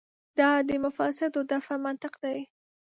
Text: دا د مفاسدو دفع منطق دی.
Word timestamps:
دا 0.39 0.51
د 0.69 0.71
مفاسدو 0.85 1.39
دفع 1.51 1.75
منطق 1.85 2.13
دی. 2.23 2.39